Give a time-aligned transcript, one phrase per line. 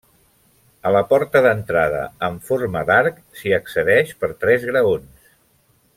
[0.89, 5.33] A la porta d'entrada, en forma d'arc, s'hi accedeix per tres graons.